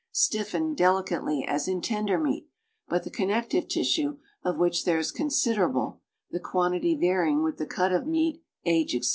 [0.15, 2.47] slilfeiied) delicately as in tender meat,
[2.87, 7.91] but the connective tissue, of which there is considerable (the quantity varying with the cut
[7.93, 9.09] of meat, age, etc.)